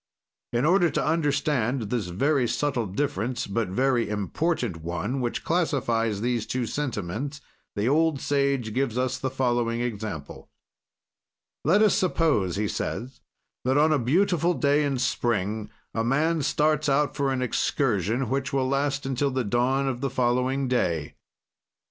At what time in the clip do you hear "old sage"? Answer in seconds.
7.87-8.73